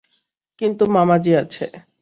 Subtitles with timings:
[0.61, 1.65] কিন্তু মামাজী আছে।